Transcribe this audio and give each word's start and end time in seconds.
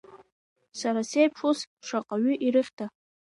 Сара 0.79 1.01
сеиԥш 1.09 1.39
ус 1.49 1.59
шаҟаҩы 1.87 2.33
ирыхьда. 2.45 2.85